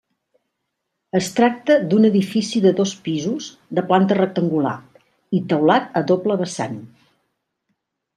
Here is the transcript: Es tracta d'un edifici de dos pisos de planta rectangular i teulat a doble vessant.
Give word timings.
Es 1.17 1.27
tracta 1.39 1.75
d'un 1.91 2.07
edifici 2.07 2.61
de 2.63 2.71
dos 2.79 2.93
pisos 3.07 3.49
de 3.79 3.83
planta 3.91 4.17
rectangular 4.19 4.73
i 5.41 5.43
teulat 5.53 6.01
a 6.01 6.03
doble 6.13 6.39
vessant. 6.41 6.81